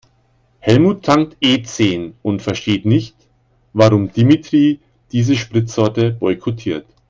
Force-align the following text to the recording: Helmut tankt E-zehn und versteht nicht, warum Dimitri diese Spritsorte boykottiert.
Helmut 0.61 1.03
tankt 1.05 1.37
E-zehn 1.41 2.15
und 2.23 2.41
versteht 2.41 2.85
nicht, 2.85 3.13
warum 3.73 4.11
Dimitri 4.11 4.79
diese 5.11 5.35
Spritsorte 5.35 6.09
boykottiert. 6.09 6.87